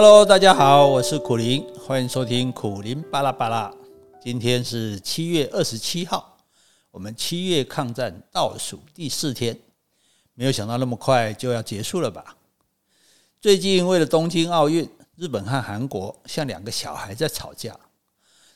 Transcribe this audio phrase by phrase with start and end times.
[0.00, 3.68] Hello，大家好，我是苦林，欢迎收听苦林巴拉巴拉。
[4.20, 6.36] 今天是七月二十七号，
[6.92, 9.58] 我们七月抗战倒数第四天，
[10.34, 12.36] 没有想到那么快就要结束了吧？
[13.40, 17.76] 最近为了东京奥运，日本和韩国像两个小孩在吵架。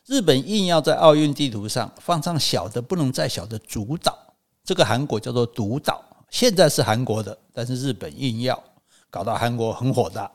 [0.06, 4.16] 日本硬要在奥运地图上放上小的不能再小的主岛，
[4.62, 8.62] 这个韩国叫做独岛，现在是韩国的，但是日本硬要，
[9.10, 10.30] 搞到韩国很火大。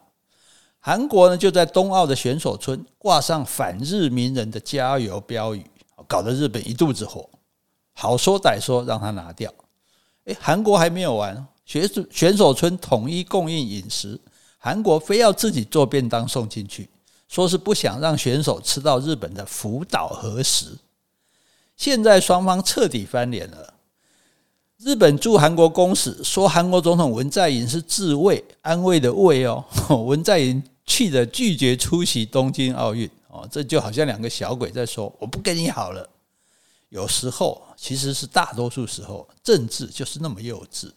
[0.87, 5.61] 韩国呢，就在冬奥的选手村挂上反日名人的加油标语，
[6.07, 7.29] 搞得日本一肚子火。
[7.91, 9.53] 好说歹说，让他拿掉。
[10.27, 14.17] 诶，韩国还没有完，选手选手村统一供应饮食，
[14.57, 16.89] 韩国非要自己做便当送进去，
[17.27, 20.67] 说是不想让选手吃到日本的福岛核食。
[21.75, 23.73] 现在双方彻底翻脸了。
[24.77, 29.65] 日本驻韩国公使说，韩国总统文在寅是自卫，安慰的慰哦，
[30.07, 30.63] 文在寅。
[30.87, 36.09] 气得拒绝出席东京奥运哦，这就好像两个小鬼在说：“我不跟你好了。”
[36.89, 40.89] 有时候，其实是大多数时候，政治就是那么幼稚。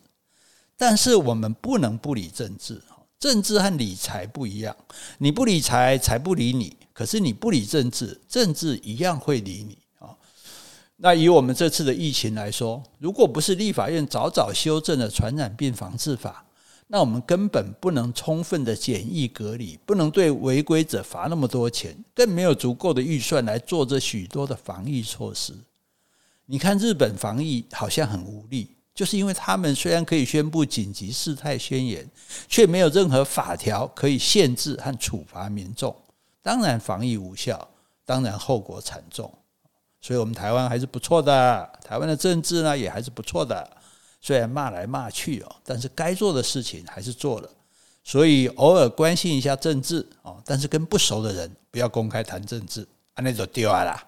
[0.76, 2.80] 但是我们不能不理政治，
[3.18, 4.74] 政治和理财不一样。
[5.18, 10.16] 你不理财，财不理你；可是你不理政治，政治一样会理你啊。
[10.96, 16.46] 那以我们这次的疫情来说，如果不是立法院早早修正了传染病防治法，
[16.92, 25.54] 那我们根本不能充分的检疫隔离，不能对违规者罚那么多钱，更没有足够的预算来做这许多的防疫措施。
[26.46, 32.04] 你看日本防疫好像很无力，就是因为他们虽然可以宣布紧急事态宣言，
[32.48, 35.94] 却没有任何法条可以限制和处罚民众，
[36.42, 37.68] 当然防疫无效，
[38.04, 39.32] 当然后果惨重。
[40.00, 43.76] 所以我们台湾还是不错的，台湾的政治呢也还是不错的。
[44.20, 47.50] 虽然骂来骂去哦，但是该做的事情还是做了。
[48.02, 52.86] 所以偶尔关心一下政治哦，但是跟不熟的人不要公开谈政治，
[53.16, 54.02] 那就丢了。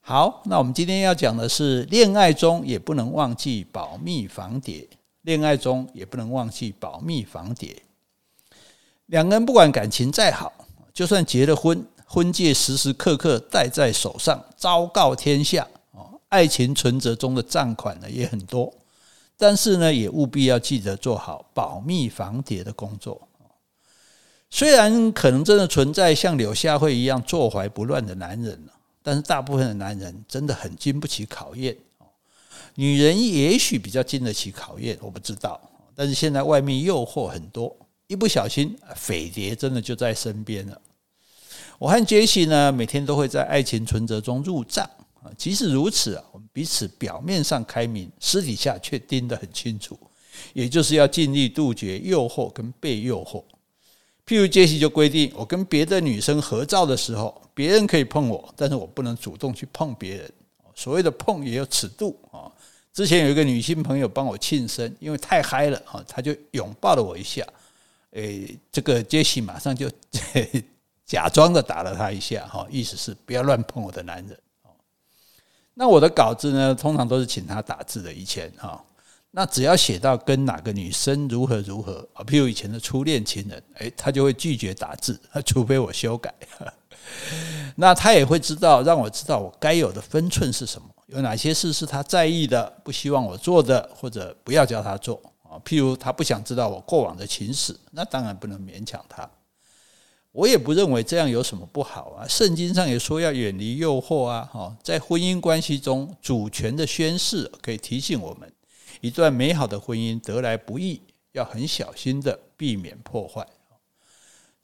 [0.00, 4.88] 好，那我们今天要讲的是恋爱中也不能忘记保密防谍。
[5.22, 7.82] 恋爱中也不能忘记保密防谍。
[9.06, 10.52] 两个人不管感情再好，
[10.92, 15.66] 就算结了婚，婚戒时时刻刻戴在手上，昭告天下。
[16.34, 18.74] 爱情存折中的账款呢也很多，
[19.38, 23.28] 但是呢也务必要记得做好保密防谍的工作。
[24.50, 28.60] 虽然可能真的存在像柳下惠一样坐怀不乱的男人，
[29.00, 31.76] 但是大部分的男人真的很经不起考验。
[32.74, 35.60] 女人也许比较经得起考验，我不知道。
[35.94, 37.76] 但是现在外面诱惑很多，
[38.08, 40.80] 一不小心匪谍真的就在身边了。
[41.78, 44.90] 我和杰西呢每天都会在爱情存折中入账。
[45.36, 49.98] 即使如此啊，我们彼此表面上开明，私底下却盯得很清楚，
[50.52, 53.42] 也就是要尽力杜绝诱惑跟被诱惑。
[54.26, 60.32] 譬如杰西就规定，我跟别的女生合照的时候，别人可以碰我，但是我不能主动去碰别人。
[60.74, 62.50] 所谓的碰也有尺度啊。
[62.92, 67.46] 之前有一个女性朋友帮我庆生，因为太嗨了啊，她就拥抱了我一下。
[68.12, 69.90] 诶，这个杰西马上就
[71.04, 74.38] 假装的打了她一下，哈，意思是不要乱碰我的男人。
[75.74, 78.12] 那我的稿子呢，通常都是请他打字的。
[78.12, 78.80] 以前哈，
[79.32, 86.32] 那只要写到跟哪个女生如何如何啊，譬如以前的初恋情人，诶，他就会拒绝打字， 除非我修改。
[87.76, 95.58] 那他也会知道，让我知道我该有的分寸是什么，有哪些事是他在意的，不希望我做的，或者不要叫他做啊。
[95.64, 99.28] 譬如他不想知道我过往的情史，那当然不能勉强他。
[100.34, 102.26] 我也不认为这样有什么不好啊。
[102.26, 104.42] 圣经上也说要远离诱惑啊。
[104.52, 108.52] 哈，在婚姻关系中，主权的宣誓可以提醒我们，
[109.00, 111.00] 一段美好的婚姻得来不易，
[111.30, 113.46] 要很小心的避免破坏。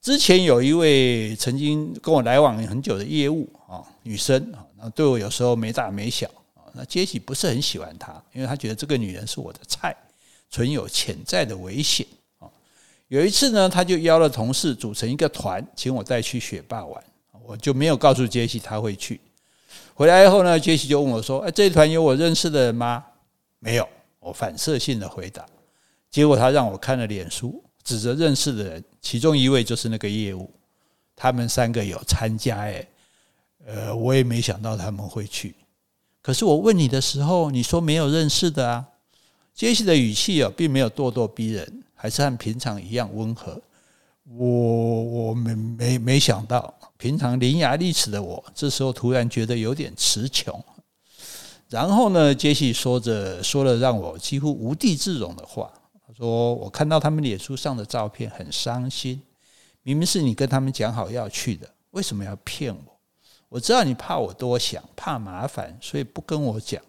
[0.01, 9.97] 之前有一位曾经跟我来往很久的业务啊，女生啊，那对我有时候没大没小啊，那杰西不是很喜欢她，因为他觉得这个女人是我的菜，
[10.51, 12.05] 存有潜在的危险。
[13.11, 17.05] 有一次呢，他就邀了同事组成一个团，请我带去雪霸玩。
[17.45, 19.21] 我就没有告诉杰西他会去。
[19.95, 23.05] 回来以后呢，杰西就问我说：“哎，这一团有我认识的人吗？”
[23.59, 23.89] 没有，
[24.21, 25.45] 我反射性的回答。
[26.09, 30.49] 结果他让我看了脸书，指着认识的人，其中一位就是那个业务，
[31.17, 32.61] 他们三个有参加。
[32.61, 32.87] 哎，
[33.67, 35.57] 呃，我也没想到他们会去。
[36.23, 38.87] 可是我问你的时候，你说没有认识的啊。
[39.53, 41.83] 杰西的语气啊，并没有咄咄逼人。
[42.01, 43.61] 还是和平常一样温和。
[44.25, 50.65] 我我没没没想到，平常伶牙俐齿的我，这时候突然觉得有点词穷。
[51.69, 55.71] 然后呢，杰西说着说了让我几乎无地自容的话。
[56.07, 59.21] 他说：“我看到他们脸书上的照片很伤心，
[59.83, 62.99] 明明是你跟他们讲好要去的，为什么要骗我？
[63.51, 66.81] 我知道你怕我多想，怕麻烦，所以不跟我讲。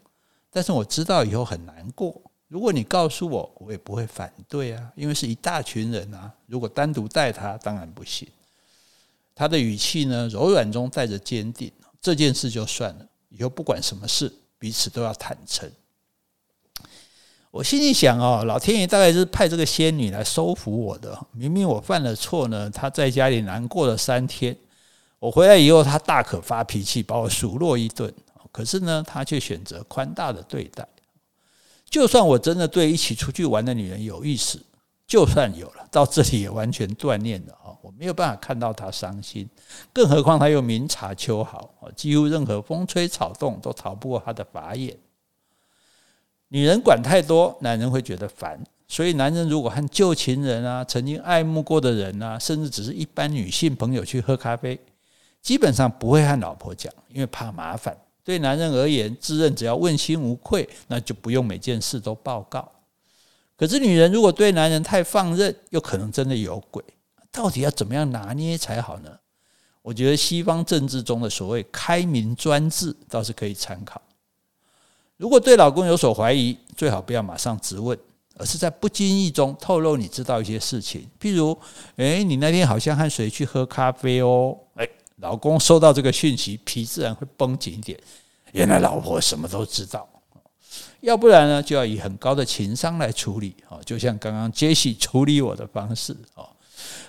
[0.50, 2.22] 但是我知道以后很难过。
[2.51, 6.30] 如果你告诉我，我也不会反对啊，因为是一大群人啊。
[6.48, 8.27] 如果单独带他，当然不行。
[9.33, 11.71] 他的语气呢，柔软中带着坚定。
[12.01, 15.71] 这件事就算了，以后不管什么事，彼此都要坦诚。
[17.51, 21.18] 我心里想哦，老天爷大概是派这个仙女来收服我的。
[21.31, 24.54] 明明我犯了错呢，他在家里难过了三天，
[25.19, 28.13] 我回来以后，他大可发脾气，把我数落一顿。
[28.51, 30.86] 可是呢，他却选择宽大的对待。
[31.92, 34.60] 就算我真的对一起出去玩的女人有意思，
[35.06, 37.76] 就算有了，到这里也完全断念了啊！
[37.82, 39.46] 我没有办法看到她伤心，
[39.92, 44.98] 更何况她又明察秋毫，几乎任何风吹草动都逃不过她的法眼。
[46.48, 54.80] 女人管太多，男人会觉得烦，所以男人如果和旧情人啊、曾经爱慕过的人啊，甚至只是一般女性朋友去喝咖啡，
[55.42, 57.98] 基本上不会和老婆讲，因为怕麻烦。
[58.23, 62.71] 对男人而言，自认只要问心无愧，那就不用每件事都报告。
[63.57, 66.83] 可是女人如果对男人太放任，又可能真的有鬼。
[67.31, 69.09] 到底要怎么样拿捏才好呢？
[69.81, 74.01] 我觉得西方政治中的所谓开明专制倒是可以参考。
[75.18, 77.97] 如果对老公有所怀疑，最好不要马上质问，
[78.38, 81.57] 而是在不经意中透露你知道一些事情，譬如：
[81.95, 84.57] 诶，你那天好像和谁去喝咖啡哦？
[84.75, 84.89] 诶。
[85.21, 87.97] 老公收到这个讯息，皮自然会绷紧一点。
[88.53, 90.07] 原来老婆什么都知道，
[91.00, 93.56] 要不然呢，就要以很高的情商来处理。
[93.85, 96.15] 就像刚刚杰西处理我的方式。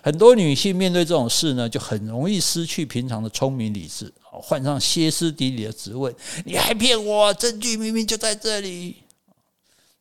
[0.02, 6.14] 很多女性面对这种事呢，就很容易失去平常的聪明理智，换上歇斯底里的质问
[6.44, 7.32] ：“你还骗我？
[7.34, 8.96] 证据明明就在这里。”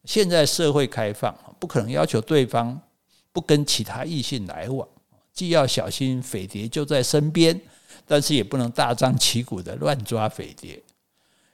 [0.03, 2.77] 现在社会开放，不可能要求对方
[3.31, 4.85] 不跟其他异性来往，
[5.33, 7.59] 既要小心匪谍就在身边。
[8.11, 10.83] 但是也不能大张旗鼓的乱抓匪谍。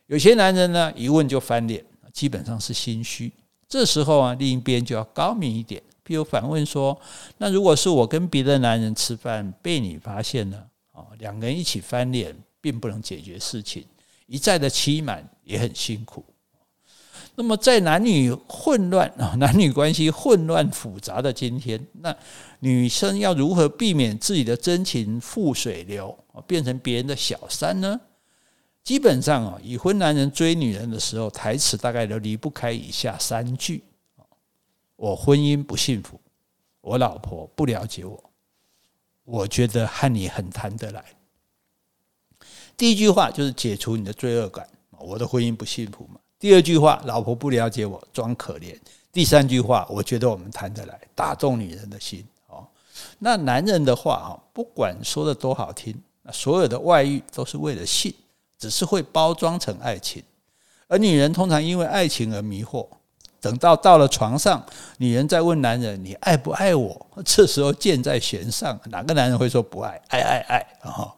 [0.07, 3.31] 有些男人呢，一问就翻脸，基本上是心虚。
[3.69, 7.00] 这时候啊，另一边就要高明一点，譬如反问说
[7.38, 13.86] ：“那如果是我跟别的男人吃饭被你发现了，啊，两个人一起翻脸，并不能解决事情，
[14.25, 16.25] 一再的欺瞒也很辛苦。”
[17.39, 22.13] 那么，在男女混乱啊，男女关系混乱复杂的今天，那
[22.62, 26.18] 女生要如何避免自己的真情付水流，
[26.48, 28.01] 变成别人的小三呢？
[28.84, 33.83] 基本上啊，已婚男人追女人的时候，台词大概都离不开以下三句：
[34.95, 36.19] 我婚姻不幸福，
[36.81, 38.31] 我老婆不了解我，
[39.25, 41.06] 我觉得和你很谈得来。
[42.75, 44.68] 第一句话就是解除你的罪恶感，
[44.98, 46.19] 我的婚姻不幸福嘛。
[46.39, 48.78] 第二句话，老婆不了解我，装可怜。
[49.12, 52.24] 第三句话，我觉得我们谈得来，打动女人的心。
[52.48, 52.68] 哦，
[53.18, 58.13] 那男人的话，哈，不管说的多好听，那所有的外遇都是为了性，
[58.60, 60.22] 只是会包装成爱情。
[60.88, 62.88] 而女人通常因为爱情而迷惑，
[63.42, 64.63] 等到到了床上，
[65.00, 70.00] 女人再问男人：“你爱不爱我？” 这时候箭在弦上，哪个男人会说不爱？
[70.10, 71.13] 爱爱爱啊！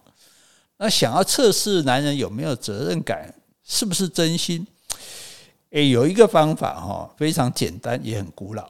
[0.77, 4.65] 那想要测试男人有没有责任感，是不是真心？
[5.71, 8.67] 诶，有一个方法哈，非常简单也很古老，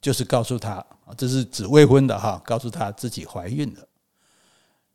[0.00, 0.84] 就是告诉他，
[1.16, 3.80] 这是指未婚的哈，告诉他自己怀孕了。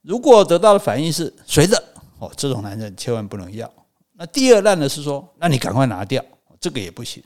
[0.01, 1.82] 如果得到的反应是随着
[2.20, 3.72] 哦，这种男人千万不能要。
[4.13, 6.24] 那第二烂的是说，那你赶快拿掉，
[6.60, 7.24] 这个也不行。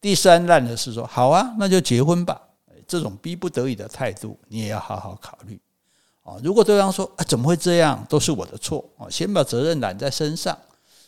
[0.00, 2.40] 第三烂的是说，好啊，那就结婚吧。
[2.88, 5.60] 这种逼不得已的态度，你也要好好考虑。
[6.22, 8.04] 哦，如果对方说啊，怎么会这样？
[8.08, 10.56] 都是我的错哦，先把责任揽在身上。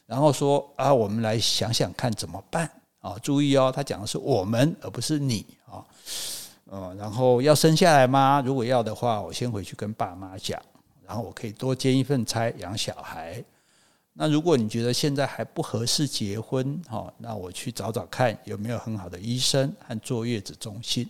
[0.09, 2.69] 然后说啊，我们来想想看怎么办
[3.01, 3.15] 啊？
[3.23, 5.85] 注意哦，他讲的是我们，而不是你啊。
[6.73, 8.43] 嗯，然后要生下来吗？
[8.43, 10.59] 如果要的话，我先回去跟爸妈讲，
[11.07, 13.45] 然后我可以多兼一份差养小孩。
[14.15, 21.07] 那如果你觉得现在还不合适结婚，哈，那我去找找看有没有很好的医生和坐月子中心。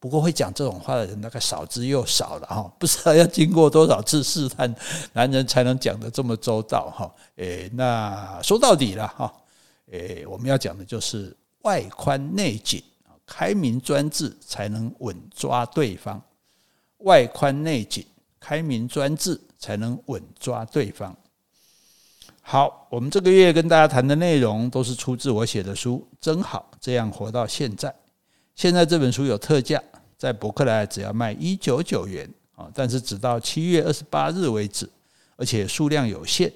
[0.00, 4.72] 不过会讲这种话的人大概少之又少了哈， 不知道要经过多少次试探，
[5.12, 7.12] 男人才能讲得这么周到哈。
[7.36, 9.32] 诶，那说到底了哈，
[9.90, 12.82] 诶，我们要讲的就是外宽内紧，
[13.26, 16.22] 开明专制才能稳抓对方。
[16.98, 18.06] 外宽内紧，
[18.38, 21.16] 开明专制才能稳抓对方。
[22.40, 27.94] 好，我们这个月跟大家谈的内容都是出自我写的书，真好，这样活到现在。
[28.58, 29.80] 现在这本书有特价，
[30.16, 34.90] 在博客来只要卖一九九元啊，但是只到七月二十八日为止，
[35.36, 36.52] 而且数量有限。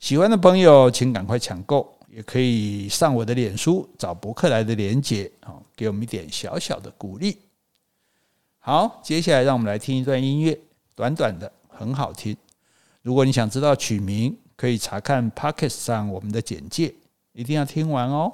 [0.00, 7.38] 喜欢的朋友请赶快抢购，也可以上我的脸书找博客来的连结啊，给我们一点小小的鼓励。
[8.58, 10.58] 好，接下来让我们来听一段音乐，
[10.96, 12.36] 短短的，很好听。
[13.00, 16.92] 如果你想知道曲名，可以查看 Pocket 上我们的简介，
[17.32, 18.32] 一定要听完哦。